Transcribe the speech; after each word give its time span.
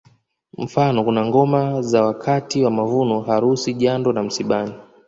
Mfano 0.57 1.03
kuna 1.03 1.25
ngoma 1.25 1.81
za 1.81 2.03
wakati 2.03 2.63
wa 2.63 2.71
mavuno 2.71 3.21
harusi 3.21 3.73
jando 3.73 4.13
na 4.13 4.23
msibani 4.23 4.73